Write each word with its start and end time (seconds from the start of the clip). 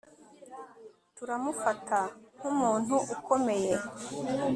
Turamufata 1.15 1.99
nkumuntu 2.37 2.95
ukomeye 3.15 3.73